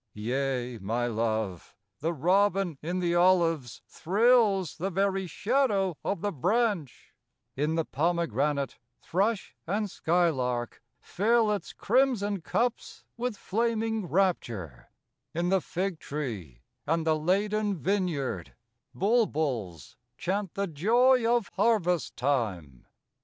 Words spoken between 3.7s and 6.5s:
Thrills the very shadow' of the